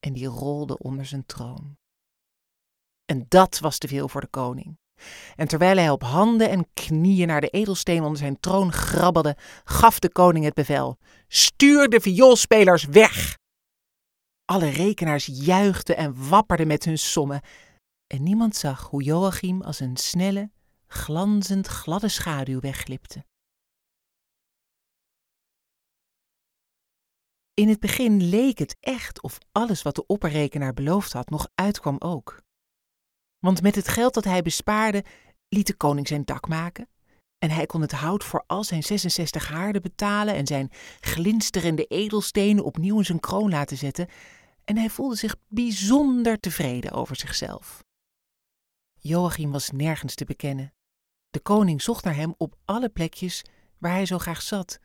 en 0.00 0.12
die 0.12 0.26
rolde 0.26 0.78
onder 0.78 1.06
zijn 1.06 1.26
troon. 1.26 1.76
En 3.04 3.24
dat 3.28 3.58
was 3.58 3.78
te 3.78 3.88
veel 3.88 4.08
voor 4.08 4.20
de 4.20 4.26
koning. 4.26 4.78
En 5.36 5.48
terwijl 5.48 5.76
hij 5.76 5.90
op 5.90 6.02
handen 6.02 6.50
en 6.50 6.68
knieën 6.74 7.26
naar 7.26 7.40
de 7.40 7.48
edelsteen 7.48 8.02
onder 8.02 8.18
zijn 8.18 8.40
troon 8.40 8.72
grabbelde, 8.72 9.36
gaf 9.64 9.98
de 9.98 10.12
koning 10.12 10.44
het 10.44 10.54
bevel: 10.54 10.98
Stuur 11.28 11.88
de 11.88 12.00
vioolspelers 12.00 12.84
weg! 12.84 13.38
Alle 14.44 14.68
rekenaars 14.68 15.28
juichten 15.32 15.96
en 15.96 16.28
wapperden 16.28 16.66
met 16.66 16.84
hun 16.84 16.98
sommen, 16.98 17.40
en 18.06 18.22
niemand 18.22 18.56
zag 18.56 18.90
hoe 18.90 19.02
Joachim 19.02 19.62
als 19.62 19.80
een 19.80 19.96
snelle, 19.96 20.50
glanzend 20.86 21.66
gladde 21.66 22.08
schaduw 22.08 22.60
wegglipte. 22.60 23.24
In 27.60 27.68
het 27.68 27.80
begin 27.80 28.28
leek 28.28 28.58
het 28.58 28.76
echt 28.80 29.22
of 29.22 29.38
alles 29.52 29.82
wat 29.82 29.94
de 29.94 30.06
opperrekenaar 30.06 30.72
beloofd 30.72 31.12
had 31.12 31.30
nog 31.30 31.48
uitkwam 31.54 31.96
ook. 31.98 32.42
Want 33.38 33.62
met 33.62 33.74
het 33.74 33.88
geld 33.88 34.14
dat 34.14 34.24
hij 34.24 34.42
bespaarde, 34.42 35.04
liet 35.48 35.66
de 35.66 35.74
koning 35.74 36.08
zijn 36.08 36.24
dak 36.24 36.48
maken. 36.48 36.88
En 37.38 37.50
hij 37.50 37.66
kon 37.66 37.80
het 37.80 37.92
hout 37.92 38.24
voor 38.24 38.44
al 38.46 38.64
zijn 38.64 38.82
66 38.82 39.48
haarden 39.48 39.82
betalen 39.82 40.34
en 40.34 40.46
zijn 40.46 40.70
glinsterende 41.00 41.84
edelstenen 41.84 42.64
opnieuw 42.64 42.98
in 42.98 43.04
zijn 43.04 43.20
kroon 43.20 43.50
laten 43.50 43.76
zetten. 43.76 44.08
En 44.64 44.76
hij 44.76 44.90
voelde 44.90 45.16
zich 45.16 45.36
bijzonder 45.48 46.40
tevreden 46.40 46.92
over 46.92 47.16
zichzelf. 47.16 47.84
Joachim 48.94 49.52
was 49.52 49.70
nergens 49.70 50.14
te 50.14 50.24
bekennen. 50.24 50.74
De 51.30 51.40
koning 51.40 51.82
zocht 51.82 52.04
naar 52.04 52.16
hem 52.16 52.34
op 52.36 52.56
alle 52.64 52.88
plekjes 52.88 53.44
waar 53.78 53.92
hij 53.92 54.06
zo 54.06 54.18
graag 54.18 54.42
zat: 54.42 54.78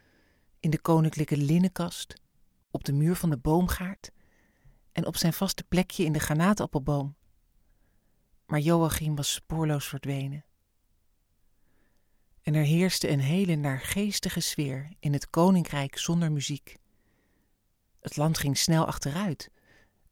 in 0.59 0.69
de 0.69 0.79
koninklijke 0.79 1.37
linnenkast, 1.37 2.21
op 2.71 2.83
de 2.83 2.93
muur 2.93 3.15
van 3.15 3.29
de 3.29 3.37
boomgaard 3.37 4.11
en 4.91 5.05
op 5.05 5.17
zijn 5.17 5.33
vaste 5.33 5.63
plekje 5.63 6.03
in 6.03 6.13
de 6.13 6.19
granaatappelboom. 6.19 7.15
Maar 8.45 8.59
Joachim 8.59 9.15
was 9.15 9.33
spoorloos 9.33 9.87
verdwenen. 9.87 10.45
En 12.41 12.53
er 12.53 12.63
heerste 12.63 13.09
een 13.09 13.19
hele 13.19 13.55
naargeestige 13.55 14.39
sfeer 14.39 14.93
in 14.99 15.13
het 15.13 15.29
koninkrijk 15.29 15.97
zonder 15.97 16.31
muziek. 16.31 16.77
Het 17.99 18.17
land 18.17 18.37
ging 18.37 18.57
snel 18.57 18.85
achteruit. 18.85 19.51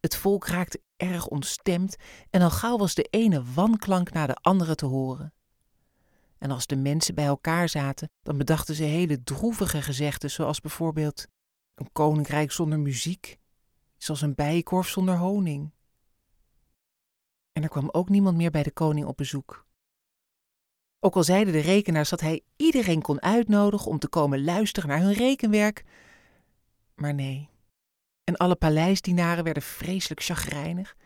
Het 0.00 0.16
volk 0.16 0.46
raakte 0.46 0.80
erg 0.96 1.26
ontstemd 1.26 1.96
en 2.30 2.42
al 2.42 2.50
gauw 2.50 2.76
was 2.76 2.94
de 2.94 3.02
ene 3.02 3.44
wanklank 3.44 4.12
na 4.12 4.26
de 4.26 4.34
andere 4.34 4.74
te 4.74 4.86
horen. 4.86 5.32
En 6.38 6.50
als 6.50 6.66
de 6.66 6.76
mensen 6.76 7.14
bij 7.14 7.26
elkaar 7.26 7.68
zaten, 7.68 8.10
dan 8.22 8.38
bedachten 8.38 8.74
ze 8.74 8.82
hele 8.82 9.22
droevige 9.22 9.82
gezegden, 9.82 10.30
zoals 10.30 10.60
bijvoorbeeld: 10.60 11.26
een 11.80 11.92
koninkrijk 11.92 12.52
zonder 12.52 12.78
muziek 12.78 13.38
is 13.98 14.10
als 14.10 14.20
een 14.20 14.34
bijenkorf 14.34 14.88
zonder 14.88 15.16
honing. 15.16 15.72
En 17.52 17.62
er 17.62 17.68
kwam 17.68 17.88
ook 17.92 18.08
niemand 18.08 18.36
meer 18.36 18.50
bij 18.50 18.62
de 18.62 18.72
koning 18.72 19.06
op 19.06 19.16
bezoek. 19.16 19.66
Ook 20.98 21.14
al 21.14 21.22
zeiden 21.22 21.52
de 21.52 21.60
rekenaars 21.60 22.08
dat 22.08 22.20
hij 22.20 22.42
iedereen 22.56 23.02
kon 23.02 23.22
uitnodigen 23.22 23.90
om 23.90 23.98
te 23.98 24.08
komen 24.08 24.44
luisteren 24.44 24.88
naar 24.88 25.00
hun 25.00 25.12
rekenwerk. 25.12 25.84
Maar 26.94 27.14
nee. 27.14 27.48
En 28.24 28.36
alle 28.36 28.56
paleisdienaren 28.56 29.44
werden 29.44 29.62
vreselijk 29.62 30.22
chagrijnig. 30.22 30.96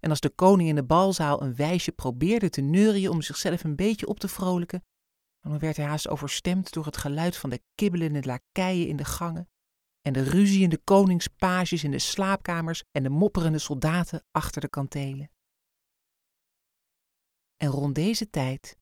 En 0.00 0.10
als 0.10 0.20
de 0.20 0.30
koning 0.30 0.68
in 0.68 0.74
de 0.74 0.84
balzaal 0.84 1.42
een 1.42 1.54
wijsje 1.56 1.92
probeerde 1.92 2.50
te 2.50 2.60
neurien 2.60 3.10
om 3.10 3.22
zichzelf 3.22 3.64
een 3.64 3.76
beetje 3.76 4.06
op 4.06 4.20
te 4.20 4.28
vrolijken, 4.28 4.84
dan 5.40 5.58
werd 5.58 5.76
hij 5.76 5.86
haast 5.86 6.08
overstemd 6.08 6.72
door 6.72 6.84
het 6.84 6.96
geluid 6.96 7.36
van 7.36 7.50
de 7.50 7.62
kibbelende 7.74 8.22
lakeien 8.22 8.88
in 8.88 8.96
de 8.96 9.04
gangen 9.04 9.48
en 10.04 10.12
de 10.12 10.22
ruziende 10.22 10.78
koningspages 10.78 11.84
in 11.84 11.90
de 11.90 11.98
slaapkamers 11.98 12.84
en 12.90 13.02
de 13.02 13.08
mopperende 13.08 13.58
soldaten 13.58 14.24
achter 14.30 14.60
de 14.60 14.68
kantelen. 14.68 15.30
En 17.56 17.68
rond 17.68 17.94
deze 17.94 18.30
tijd 18.30 18.78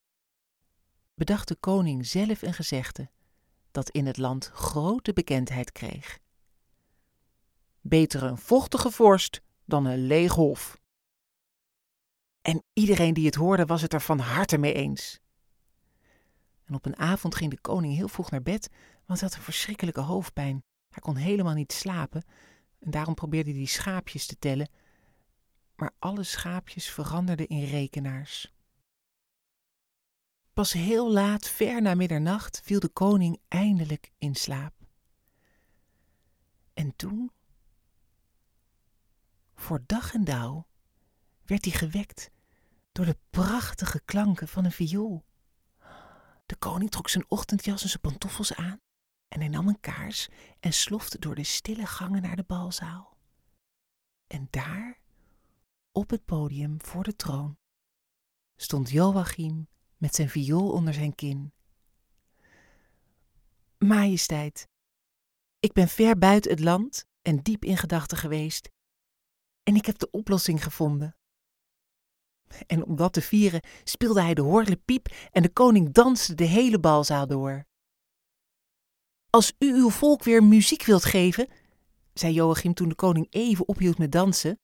bedacht 1.14 1.48
de 1.48 1.56
koning 1.56 2.06
zelf 2.06 2.42
een 2.42 2.54
gezegde 2.54 3.10
dat 3.70 3.90
in 3.90 4.06
het 4.06 4.16
land 4.16 4.46
grote 4.46 5.12
bekendheid 5.12 5.72
kreeg. 5.72 6.18
Beter 7.80 8.22
een 8.22 8.38
vochtige 8.38 8.90
vorst 8.90 9.40
dan 9.64 9.84
een 9.84 10.06
leeg 10.06 10.32
hof. 10.32 10.80
En 12.40 12.64
iedereen 12.72 13.14
die 13.14 13.26
het 13.26 13.34
hoorde 13.34 13.66
was 13.66 13.82
het 13.82 13.92
er 13.92 14.00
van 14.00 14.18
harte 14.18 14.58
mee 14.58 14.74
eens. 14.74 15.20
En 16.64 16.74
op 16.74 16.86
een 16.86 16.96
avond 16.96 17.34
ging 17.34 17.50
de 17.50 17.60
koning 17.60 17.94
heel 17.94 18.08
vroeg 18.08 18.30
naar 18.30 18.42
bed, 18.42 18.68
want 19.06 19.20
hij 19.20 19.28
had 19.28 19.38
een 19.38 19.44
verschrikkelijke 19.44 20.00
hoofdpijn. 20.00 20.64
Hij 20.92 21.00
kon 21.00 21.16
helemaal 21.16 21.54
niet 21.54 21.72
slapen 21.72 22.24
en 22.78 22.90
daarom 22.90 23.14
probeerde 23.14 23.52
hij 23.52 23.64
schaapjes 23.64 24.26
te 24.26 24.38
tellen, 24.38 24.68
maar 25.76 25.94
alle 25.98 26.22
schaapjes 26.22 26.90
veranderden 26.90 27.48
in 27.48 27.64
rekenaars. 27.64 28.54
Pas 30.52 30.72
heel 30.72 31.12
laat, 31.12 31.48
ver 31.48 31.82
na 31.82 31.94
middernacht, 31.94 32.60
viel 32.64 32.80
de 32.80 32.88
koning 32.88 33.40
eindelijk 33.48 34.12
in 34.18 34.34
slaap. 34.34 34.74
En 36.74 36.96
toen, 36.96 37.32
voor 39.54 39.82
dag 39.86 40.14
en 40.14 40.24
dauw, 40.24 40.66
werd 41.44 41.64
hij 41.64 41.74
gewekt 41.74 42.30
door 42.92 43.04
de 43.04 43.18
prachtige 43.30 44.00
klanken 44.04 44.48
van 44.48 44.64
een 44.64 44.72
viool. 44.72 45.24
De 46.46 46.56
koning 46.56 46.90
trok 46.90 47.08
zijn 47.08 47.24
ochtendjas 47.28 47.82
en 47.82 47.88
zijn 47.88 48.00
pantoffels 48.00 48.54
aan 48.54 48.80
en 49.32 49.40
hij 49.40 49.48
nam 49.48 49.68
een 49.68 49.80
kaars 49.80 50.28
en 50.60 50.72
slofte 50.72 51.18
door 51.18 51.34
de 51.34 51.44
stille 51.44 51.86
gangen 51.86 52.22
naar 52.22 52.36
de 52.36 52.44
balzaal. 52.44 53.16
En 54.26 54.46
daar, 54.50 55.00
op 55.92 56.10
het 56.10 56.24
podium 56.24 56.82
voor 56.82 57.04
de 57.04 57.16
troon, 57.16 57.58
stond 58.56 58.90
Joachim 58.90 59.68
met 59.96 60.14
zijn 60.14 60.28
viool 60.28 60.72
onder 60.72 60.94
zijn 60.94 61.14
kin. 61.14 61.52
Majesteit, 63.78 64.68
ik 65.60 65.72
ben 65.72 65.88
ver 65.88 66.18
buiten 66.18 66.50
het 66.50 66.60
land 66.60 67.06
en 67.22 67.42
diep 67.42 67.64
in 67.64 67.76
gedachten 67.76 68.18
geweest, 68.18 68.70
en 69.62 69.76
ik 69.76 69.86
heb 69.86 69.98
de 69.98 70.10
oplossing 70.10 70.62
gevonden. 70.62 71.16
En 72.66 72.84
om 72.84 72.96
dat 72.96 73.12
te 73.12 73.22
vieren 73.22 73.62
speelde 73.84 74.22
hij 74.22 74.34
de 74.34 74.42
horlepiep 74.42 75.06
en 75.30 75.42
de 75.42 75.52
koning 75.52 75.92
danste 75.92 76.34
de 76.34 76.44
hele 76.44 76.80
balzaal 76.80 77.26
door. 77.26 77.70
Als 79.36 79.52
u 79.58 79.74
uw 79.74 79.90
volk 79.90 80.22
weer 80.22 80.44
muziek 80.44 80.84
wilt 80.84 81.04
geven, 81.04 81.48
zei 82.14 82.32
Joachim 82.32 82.74
toen 82.74 82.88
de 82.88 82.94
koning 82.94 83.26
even 83.30 83.68
ophield 83.68 83.98
met 83.98 84.12
dansen. 84.12 84.58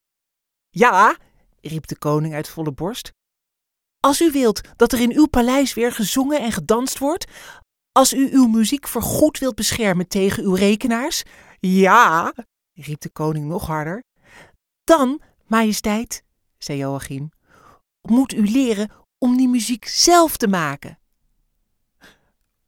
Ja, 0.71 1.17
riep 1.61 1.87
de 1.87 1.99
koning 1.99 2.35
uit 2.35 2.49
volle 2.49 2.73
borst. 2.73 3.13
Als 4.01 4.21
u 4.21 4.33
wilt 4.33 4.61
dat 4.77 4.93
er 4.93 5.01
in 5.01 5.13
uw 5.17 5.27
paleis 5.27 5.75
weer 5.75 5.93
gezongen 5.93 6.41
en 6.41 6.53
gedanst 6.53 6.99
wordt, 6.99 7.31
als 7.93 8.13
u 8.13 8.33
uw 8.33 8.47
muziek 8.47 8.89
voorgoed 8.89 9.39
wilt 9.39 9.55
beschermen 9.55 10.09
tegen 10.09 10.43
uw 10.43 10.55
rekenaars, 10.55 11.23
ja, 11.61 12.35
riep 12.73 13.01
de 13.01 13.11
koning 13.11 13.47
nog 13.47 13.67
harder, 13.67 14.05
dan, 14.85 15.21
majesteit, 15.47 16.23
zei 16.59 16.79
Joachim, 16.79 17.31
moet 18.01 18.33
u 18.33 18.51
leren 18.51 18.91
om 19.19 19.37
die 19.37 19.49
muziek 19.49 19.85
zelf 19.85 20.37
te 20.37 20.49
maken. 20.49 20.99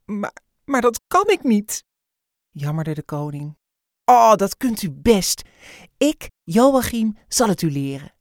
Maar, 0.04 0.36
maar 0.64 0.80
dat 0.80 1.00
kan 1.06 1.28
ik 1.28 1.42
niet, 1.42 1.88
jammerde 2.50 2.94
de 2.94 3.02
koning. 3.02 3.58
Oh, 4.04 4.34
dat 4.34 4.56
kunt 4.56 4.82
u 4.82 4.90
best. 4.90 5.42
Ik, 5.96 6.30
Joachim, 6.42 7.16
zal 7.28 7.48
het 7.48 7.62
u 7.62 7.70
leren. 7.70 8.14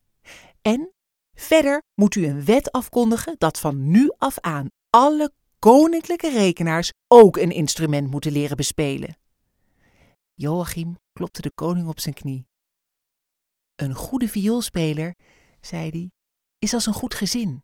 En 0.62 0.94
verder 1.34 1.82
moet 1.96 2.16
u 2.16 2.26
een 2.26 2.46
wet 2.46 2.72
afkondigen 2.72 3.36
dat 3.38 3.60
van 3.60 3.92
nu 3.92 4.12
af 4.18 4.40
aan 4.40 4.68
alle 4.90 5.34
koninklijke 5.60 6.30
rekenaars 6.30 6.92
ook 7.08 7.38
een 7.38 7.52
instrument 7.52 8.12
moeten 8.12 8.32
leren 8.32 8.58
bespelen. 8.58 9.18
Joachim 10.34 10.98
klopte 11.12 11.42
de 11.42 11.52
koning 11.52 11.88
op 11.88 12.00
zijn 12.00 12.16
knie. 12.16 12.48
Een 13.76 13.94
goede 13.94 14.28
vioolspeler, 14.28 15.16
zei 15.62 15.90
hij, 15.90 16.12
is 16.60 16.74
als 16.74 16.86
een 16.86 16.94
goed 16.94 17.14
gezin. 17.14 17.64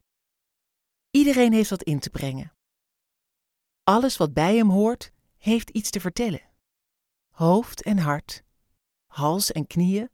Iedereen 1.11 1.53
heeft 1.53 1.69
wat 1.69 1.83
in 1.83 1.99
te 1.99 2.09
brengen. 2.09 2.53
Alles 3.83 4.17
wat 4.17 4.33
bij 4.33 4.55
hem 4.55 4.69
hoort, 4.69 5.11
heeft 5.37 5.69
iets 5.69 5.89
te 5.89 5.99
vertellen. 5.99 6.54
Hoofd 7.35 7.81
en 7.81 7.97
hart, 7.97 8.43
hals 9.05 9.51
en 9.51 9.67
knieën, 9.67 10.09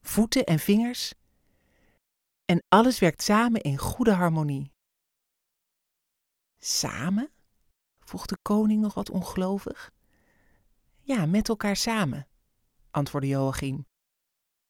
voeten 0.00 0.44
en 0.44 0.58
vingers. 0.58 1.14
En 2.44 2.62
alles 2.68 2.98
werkt 2.98 3.22
samen 3.22 3.60
in 3.60 3.78
goede 3.78 4.12
harmonie. 4.12 4.72
Samen? 6.58 7.30
vroeg 7.98 8.26
de 8.26 8.38
koning 8.42 8.80
nog 8.80 8.94
wat 8.94 9.10
ongelovig. 9.10 9.90
Ja, 10.98 11.26
met 11.26 11.48
elkaar 11.48 11.76
samen, 11.76 12.28
antwoordde 12.90 13.30
Joachim, 13.30 13.86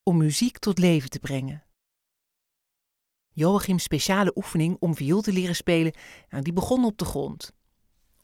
om 0.03 0.17
muziek 0.17 0.59
tot 0.59 0.79
leven 0.79 1.11
te 1.11 1.19
brengen. 1.19 1.65
Joachim's 3.29 3.83
speciale 3.83 4.37
oefening 4.37 4.77
om 4.81 4.95
viool 4.95 5.21
te 5.21 5.33
leren 5.33 5.57
spelen, 5.57 5.93
nou, 6.29 6.43
die 6.43 6.53
begon 6.53 6.85
op 6.85 6.99
de 6.99 7.05
grond. 7.05 7.53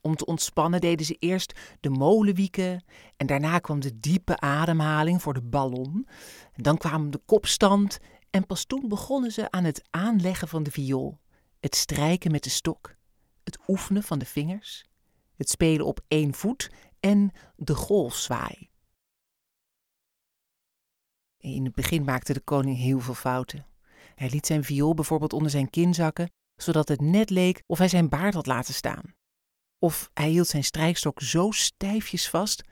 Om 0.07 0.17
te 0.17 0.25
ontspannen 0.25 0.81
deden 0.81 1.07
ze 1.07 1.17
eerst 1.19 1.61
de 1.81 1.91
molenwieken 1.91 2.85
en 3.17 3.27
daarna 3.27 3.59
kwam 3.59 3.81
de 3.81 3.99
diepe 4.01 4.41
ademhaling 4.41 5.23
voor 5.23 5.35
de 5.35 5.43
ballon. 5.43 6.09
Dan 6.55 6.77
kwam 6.77 7.11
de 7.11 7.21
kopstand 7.25 7.99
en 8.31 8.47
pas 8.47 8.65
toen 8.65 8.89
begonnen 8.89 9.33
ze 9.33 9.51
aan 9.51 9.65
het 9.65 9.83
aanleggen 9.91 10.49
van 10.49 10.63
de 10.63 10.71
viool, 10.71 11.21
het 11.61 11.75
strijken 11.75 12.31
met 12.31 12.43
de 12.43 12.51
stok, 12.51 12.97
het 13.45 13.59
oefenen 13.69 14.03
van 14.03 14.19
de 14.19 14.27
vingers, 14.27 14.85
het 15.37 15.51
spelen 15.51 15.87
op 15.87 16.01
één 16.09 16.35
voet 16.35 16.71
en 17.01 17.31
de 17.57 17.75
golfzwaai. 17.75 18.71
In 21.39 21.65
het 21.65 21.75
begin 21.75 22.05
maakte 22.05 22.33
de 22.33 22.41
koning 22.41 22.77
heel 22.77 23.01
veel 23.01 23.15
fouten. 23.15 23.67
Hij 24.15 24.31
liet 24.31 24.47
zijn 24.47 24.65
viool 24.65 24.95
bijvoorbeeld 24.95 25.33
onder 25.33 25.51
zijn 25.51 25.71
kin 25.71 25.95
zakken, 25.95 26.31
zodat 26.57 26.89
het 26.89 27.01
net 27.01 27.31
leek 27.31 27.63
of 27.67 27.79
hij 27.79 27.89
zijn 27.89 28.09
baard 28.09 28.35
had 28.35 28.47
laten 28.47 28.75
staan. 28.75 29.15
Of 29.79 30.11
hij 30.15 30.29
hield 30.29 30.49
zijn 30.49 30.65
strijkstok 30.65 31.21
zo 31.21 31.51
stijfjes 31.51 32.29
vast 32.29 32.63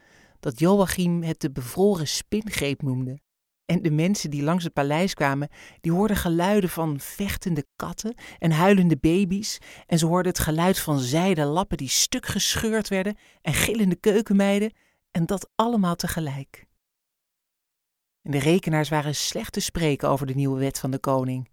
dat 0.40 0.58
Joachim 0.58 1.22
het 1.22 1.40
de 1.40 1.50
bevroren 1.50 2.08
spingreep 2.08 2.82
noemde. 2.82 3.22
En 3.64 3.82
de 3.82 3.90
mensen 3.90 4.30
die 4.30 4.42
langs 4.42 4.64
het 4.64 4.72
paleis 4.72 5.14
kwamen, 5.14 5.48
die 5.80 5.92
hoorden 5.92 6.16
geluiden 6.16 6.70
van 6.70 7.00
vechtende 7.00 7.66
katten 7.76 8.14
en 8.38 8.50
huilende 8.50 8.96
baby's. 8.96 9.58
En 9.86 9.98
ze 9.98 10.06
hoorden 10.06 10.32
het 10.32 10.40
geluid 10.40 10.78
van 10.78 10.98
zijden 10.98 11.46
lappen 11.46 11.76
die 11.76 11.88
stuk 11.88 12.26
gescheurd 12.26 12.88
werden 12.88 13.16
en 13.40 13.54
gillende 13.54 13.96
keukenmeiden. 13.96 14.72
En 15.10 15.26
dat 15.26 15.50
allemaal 15.54 15.96
tegelijk. 15.96 16.66
En 18.22 18.30
de 18.30 18.38
rekenaars 18.38 18.88
waren 18.88 19.14
slecht 19.14 19.52
te 19.52 19.60
spreken 19.60 20.08
over 20.08 20.26
de 20.26 20.34
nieuwe 20.34 20.58
wet 20.58 20.78
van 20.78 20.90
de 20.90 20.98
koning. 20.98 21.48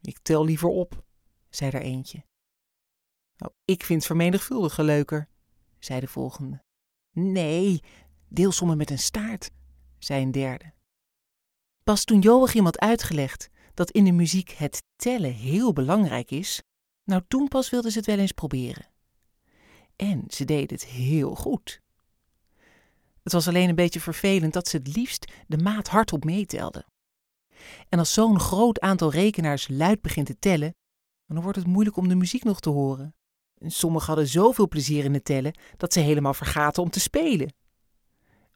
Ik 0.00 0.18
tel 0.22 0.44
liever 0.44 0.68
op, 0.68 1.04
zei 1.50 1.70
er 1.70 1.82
eentje. 1.82 2.24
Nou, 3.42 3.54
ik 3.64 3.84
vind 3.84 4.04
vermenigvuldigen 4.04 4.84
leuker, 4.84 5.28
zei 5.78 6.00
de 6.00 6.06
volgende. 6.06 6.62
Nee, 7.12 7.82
deelsommen 8.28 8.76
met 8.76 8.90
een 8.90 8.98
staart, 8.98 9.50
zei 9.98 10.22
een 10.22 10.32
derde. 10.32 10.72
Pas 11.84 12.04
toen 12.04 12.20
Joachim 12.20 12.64
had 12.64 12.78
uitgelegd 12.78 13.50
dat 13.74 13.90
in 13.90 14.04
de 14.04 14.12
muziek 14.12 14.50
het 14.50 14.82
tellen 14.96 15.32
heel 15.32 15.72
belangrijk 15.72 16.30
is, 16.30 16.62
nou 17.04 17.22
toen 17.28 17.48
pas 17.48 17.70
wilden 17.70 17.92
ze 17.92 17.98
het 17.98 18.06
wel 18.06 18.18
eens 18.18 18.32
proberen. 18.32 18.90
En 19.96 20.24
ze 20.28 20.44
deden 20.44 20.76
het 20.76 20.86
heel 20.86 21.34
goed. 21.34 21.80
Het 23.22 23.32
was 23.32 23.48
alleen 23.48 23.68
een 23.68 23.74
beetje 23.74 24.00
vervelend 24.00 24.52
dat 24.52 24.68
ze 24.68 24.76
het 24.76 24.96
liefst 24.96 25.32
de 25.46 25.58
maat 25.58 25.88
hardop 25.88 26.24
meetelden. 26.24 26.86
En 27.88 27.98
als 27.98 28.12
zo'n 28.12 28.40
groot 28.40 28.80
aantal 28.80 29.10
rekenaars 29.10 29.68
luid 29.68 30.00
begint 30.00 30.26
te 30.26 30.38
tellen, 30.38 30.74
dan 31.26 31.42
wordt 31.42 31.58
het 31.58 31.66
moeilijk 31.66 31.96
om 31.96 32.08
de 32.08 32.14
muziek 32.14 32.44
nog 32.44 32.60
te 32.60 32.70
horen. 32.70 33.14
En 33.62 33.70
sommigen 33.70 34.06
hadden 34.06 34.26
zoveel 34.26 34.68
plezier 34.68 35.04
in 35.04 35.14
het 35.14 35.24
tellen 35.24 35.58
dat 35.76 35.92
ze 35.92 36.00
helemaal 36.00 36.34
vergaten 36.34 36.82
om 36.82 36.90
te 36.90 37.00
spelen. 37.00 37.54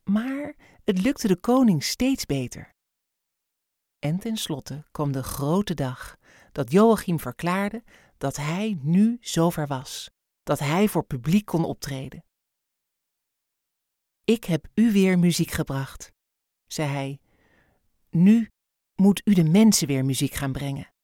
Maar 0.05 0.57
het 0.85 1.03
lukte 1.03 1.29
de 1.29 1.37
koning 1.37 1.85
steeds 1.85 2.27
beter. 2.27 2.75
En 3.99 4.19
tenslotte 4.19 4.85
kwam 4.90 5.12
de 5.12 5.23
grote 5.23 5.75
dag 5.75 6.16
dat 6.53 6.71
Joachim 6.71 7.21
verklaarde 7.21 7.85
dat 8.19 8.37
hij 8.37 8.79
nu 8.83 9.16
zover 9.21 9.66
was, 9.66 10.11
dat 10.42 10.59
hij 10.59 10.88
voor 10.88 11.05
publiek 11.05 11.47
kon 11.47 11.64
optreden. 11.64 12.25
Ik 14.25 14.45
heb 14.45 14.66
u 14.75 14.92
weer 14.92 15.19
muziek 15.19 15.51
gebracht, 15.51 16.12
zei 16.66 16.88
hij. 16.88 17.19
Nu 18.11 18.51
moet 18.95 19.21
u 19.25 19.35
de 19.35 19.45
mensen 19.45 19.87
weer 19.87 20.05
muziek 20.05 20.35
gaan 20.35 20.53
brengen. 20.53 20.95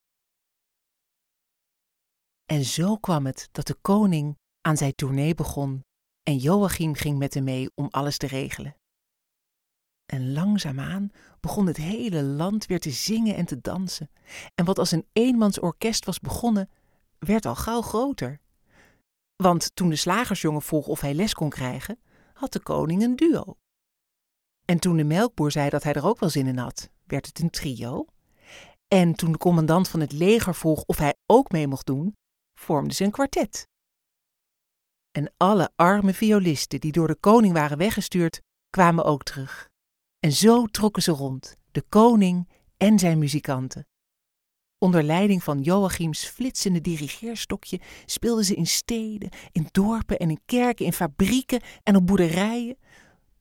En 2.53 2.65
zo 2.65 2.97
kwam 2.97 3.27
het 3.27 3.49
dat 3.53 3.67
de 3.67 3.75
koning 3.75 4.38
aan 4.61 4.77
zijn 4.77 4.95
tournee 4.95 5.35
begon 5.35 5.85
en 6.23 6.37
Joachim 6.37 6.95
ging 6.95 7.19
met 7.19 7.35
hem 7.35 7.45
mee 7.45 7.71
om 7.75 7.88
alles 7.91 8.17
te 8.17 8.27
regelen. 8.27 8.77
En 10.07 10.33
langzaamaan 10.33 11.11
begon 11.41 11.67
het 11.67 11.77
hele 11.77 12.23
land 12.23 12.67
weer 12.67 12.81
te 12.81 12.91
zingen 12.91 13.35
en 13.35 13.45
te 13.45 13.61
dansen. 13.61 14.11
En 14.55 14.65
wat 14.65 14.79
als 14.79 14.91
een 14.91 15.07
eenmansorkest 15.12 16.05
was 16.05 16.21
begonnen, 16.21 16.71
werd 17.19 17.47
al 17.47 17.55
gauw 17.55 17.81
groter. 17.81 18.41
Want 19.37 19.77
toen 19.77 19.88
de 19.88 19.97
slagersjongen 19.97 20.62
vroeg 20.62 20.87
of 20.87 21.01
hij 21.01 21.15
les 21.15 21.35
kon 21.35 21.51
krijgen, 21.51 21.99
had 22.33 22.53
de 22.53 22.61
koning 22.61 23.03
een 23.03 23.17
duo. 23.17 23.57
En 24.65 24.79
toen 24.79 24.97
de 24.97 25.05
melkboer 25.05 25.51
zei 25.51 25.71
dat 25.71 25.83
hij 25.83 25.93
er 25.93 26.07
ook 26.07 26.21
wel 26.21 26.31
zin 26.31 26.47
in 26.47 26.59
had, 26.59 26.91
werd 27.05 27.27
het 27.27 27.41
een 27.41 27.51
trio. 27.51 28.07
En 28.88 29.15
toen 29.15 29.33
de 29.33 29.38
commandant 29.38 29.88
van 29.88 30.01
het 30.01 30.12
leger 30.12 30.55
vroeg 30.55 30.83
of 30.83 30.97
hij 30.97 31.15
ook 31.27 31.51
mee 31.51 31.67
mocht 31.67 31.87
doen, 31.87 32.15
vormden 32.62 32.96
ze 32.96 33.05
een 33.05 33.11
kwartet. 33.11 33.68
En 35.11 35.33
alle 35.37 35.72
arme 35.77 36.14
violisten 36.14 36.81
die 36.81 36.92
door 36.92 37.07
de 37.07 37.16
koning 37.16 37.53
waren 37.53 37.79
weggestuurd, 37.79 38.40
kwamen 38.70 39.05
ook 39.05 39.22
terug. 39.22 39.68
En 40.18 40.33
zo 40.33 40.66
trokken 40.66 41.03
ze 41.03 41.12
rond, 41.12 41.57
de 41.70 41.83
koning 41.88 42.48
en 42.77 42.98
zijn 42.98 43.18
muzikanten. 43.18 43.87
Onder 44.79 45.03
leiding 45.03 45.42
van 45.42 45.61
Joachims 45.61 46.25
flitsende 46.25 46.81
dirigeerstokje 46.81 47.81
speelden 48.07 48.44
ze 48.44 48.55
in 48.55 48.66
steden, 48.66 49.29
in 49.53 49.68
dorpen 49.70 50.18
en 50.18 50.31
in 50.31 50.40
kerken, 50.44 50.87
in 50.87 50.92
fabrieken 50.92 51.62
en 51.83 51.96
op 51.96 52.07
boerderijen, 52.07 52.79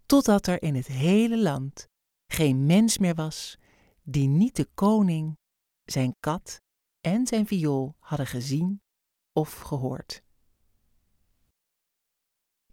totdat 0.06 0.48
er 0.48 0.62
in 0.62 0.76
het 0.76 0.88
hele 0.88 1.38
land 1.38 1.88
geen 2.28 2.66
mens 2.66 2.98
meer 2.98 3.16
was 3.16 3.58
die 4.04 4.28
niet 4.28 4.56
de 4.56 4.68
koning, 4.74 5.38
zijn 5.84 6.16
kat 6.20 6.62
en 7.02 7.28
zijn 7.28 7.48
viool 7.48 7.96
hadden 8.00 8.28
gezien 8.28 8.82
of 9.34 9.60
gehoord. 9.60 10.24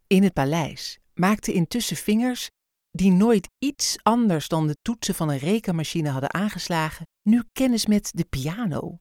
In 0.06 0.22
het 0.22 0.32
paleis 0.32 0.98
maakten 1.14 1.54
intussen 1.54 1.96
vingers 1.96 2.50
die 2.90 3.12
nooit 3.12 3.48
iets 3.58 3.98
anders 4.02 4.48
dan 4.48 4.66
de 4.66 4.76
toetsen 4.82 5.14
van 5.14 5.28
een 5.28 5.38
rekenmachine 5.38 6.08
hadden 6.08 6.34
aangeslagen, 6.34 7.06
nu 7.22 7.42
kennis 7.52 7.86
met 7.86 8.10
de 8.14 8.24
piano, 8.24 8.98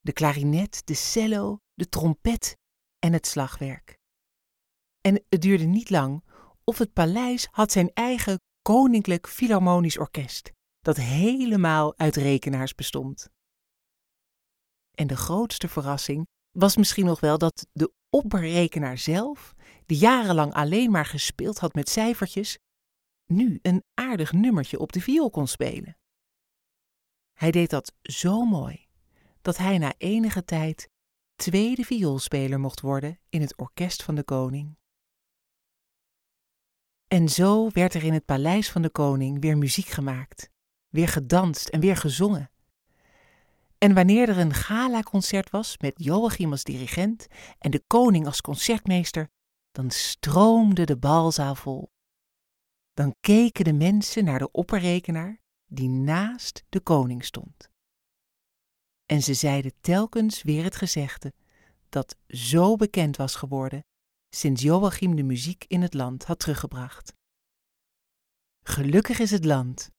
de 0.00 0.12
klarinet, 0.12 0.82
de 0.86 0.94
cello, 0.94 1.58
de 1.74 1.88
trompet 1.88 2.56
en 2.98 3.12
het 3.12 3.26
slagwerk. 3.26 3.98
En 5.00 5.24
het 5.28 5.42
duurde 5.42 5.64
niet 5.64 5.90
lang 5.90 6.24
of 6.64 6.78
het 6.78 6.92
paleis 6.92 7.48
had 7.50 7.72
zijn 7.72 7.90
eigen 7.94 8.40
koninklijk 8.62 9.28
filharmonisch 9.28 9.98
orkest, 9.98 10.52
dat 10.80 10.96
helemaal 10.96 11.98
uit 11.98 12.16
rekenaars 12.16 12.74
bestond. 12.74 13.28
En 14.94 15.06
de 15.06 15.16
grootste 15.16 15.68
verrassing 15.68 16.26
was 16.58 16.76
misschien 16.76 17.04
nog 17.04 17.20
wel 17.20 17.38
dat 17.38 17.66
de 17.72 17.92
opperrekenaar 18.10 18.98
zelf, 18.98 19.54
die 19.86 19.98
jarenlang 19.98 20.52
alleen 20.52 20.90
maar 20.90 21.06
gespeeld 21.06 21.58
had 21.58 21.74
met 21.74 21.88
cijfertjes, 21.88 22.58
nu 23.26 23.58
een 23.62 23.84
aardig 23.94 24.32
nummertje 24.32 24.78
op 24.78 24.92
de 24.92 25.00
viool 25.00 25.30
kon 25.30 25.46
spelen. 25.46 25.98
Hij 27.32 27.50
deed 27.50 27.70
dat 27.70 27.94
zo 28.02 28.44
mooi 28.44 28.86
dat 29.42 29.56
hij 29.56 29.78
na 29.78 29.94
enige 29.98 30.44
tijd 30.44 30.90
tweede 31.36 31.84
vioolspeler 31.84 32.60
mocht 32.60 32.80
worden 32.80 33.20
in 33.28 33.40
het 33.40 33.58
orkest 33.58 34.02
van 34.02 34.14
de 34.14 34.24
koning. 34.24 34.76
En 37.06 37.28
zo 37.28 37.70
werd 37.70 37.94
er 37.94 38.04
in 38.04 38.12
het 38.12 38.24
paleis 38.24 38.70
van 38.70 38.82
de 38.82 38.90
koning 38.90 39.40
weer 39.40 39.58
muziek 39.58 39.86
gemaakt, 39.86 40.50
weer 40.88 41.08
gedanst 41.08 41.68
en 41.68 41.80
weer 41.80 41.96
gezongen. 41.96 42.50
En 43.78 43.94
wanneer 43.94 44.28
er 44.28 44.38
een 44.38 44.54
gala-concert 44.54 45.50
was 45.50 45.78
met 45.78 45.92
Joachim 45.96 46.50
als 46.50 46.64
dirigent 46.64 47.26
en 47.58 47.70
de 47.70 47.82
koning 47.86 48.26
als 48.26 48.40
concertmeester, 48.40 49.30
dan 49.70 49.90
stroomde 49.90 50.84
de 50.84 50.96
balzaal 50.96 51.54
vol. 51.54 51.92
Dan 52.92 53.14
keken 53.20 53.64
de 53.64 53.72
mensen 53.72 54.24
naar 54.24 54.38
de 54.38 54.50
opperrekenaar 54.50 55.40
die 55.66 55.88
naast 55.88 56.64
de 56.68 56.80
koning 56.80 57.24
stond. 57.24 57.70
En 59.06 59.22
ze 59.22 59.34
zeiden 59.34 59.72
telkens 59.80 60.42
weer 60.42 60.64
het 60.64 60.76
gezegde 60.76 61.32
dat 61.88 62.16
zo 62.26 62.76
bekend 62.76 63.16
was 63.16 63.34
geworden 63.34 63.84
sinds 64.30 64.62
Joachim 64.62 65.16
de 65.16 65.22
muziek 65.22 65.64
in 65.68 65.82
het 65.82 65.94
land 65.94 66.24
had 66.24 66.38
teruggebracht. 66.38 67.12
Gelukkig 68.64 69.18
is 69.18 69.30
het 69.30 69.44
land 69.44 69.90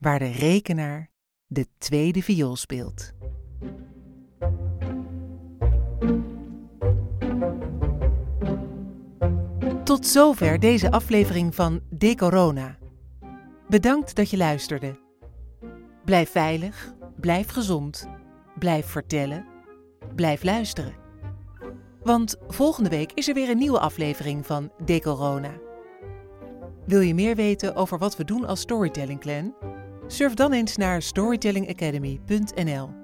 waar 0.00 0.18
de 0.18 0.30
rekenaar 0.30 1.12
de 1.46 1.66
tweede 1.78 2.22
viool 2.22 2.56
speelt. 2.56 3.12
Tot 9.84 10.06
zover 10.06 10.60
deze 10.60 10.90
aflevering 10.90 11.54
van 11.54 11.80
De 11.90 12.14
Corona. 12.14 12.78
Bedankt 13.68 14.14
dat 14.14 14.30
je 14.30 14.36
luisterde. 14.36 14.98
Blijf 16.04 16.30
veilig, 16.30 16.94
blijf 17.20 17.48
gezond, 17.48 18.08
blijf 18.58 18.86
vertellen, 18.86 19.46
blijf 20.14 20.42
luisteren. 20.42 20.94
Want 22.02 22.36
volgende 22.48 22.90
week 22.90 23.12
is 23.12 23.28
er 23.28 23.34
weer 23.34 23.50
een 23.50 23.58
nieuwe 23.58 23.78
aflevering 23.78 24.46
van 24.46 24.72
De 24.84 25.00
Corona. 25.00 25.52
Wil 26.86 27.00
je 27.00 27.14
meer 27.14 27.34
weten 27.34 27.74
over 27.74 27.98
wat 27.98 28.16
we 28.16 28.24
doen 28.24 28.44
als 28.44 28.60
Storytelling 28.60 29.20
Clan? 29.20 29.73
Surf 30.06 30.34
dan 30.34 30.52
eens 30.52 30.76
naar 30.76 31.02
storytellingacademy.nl. 31.02 33.03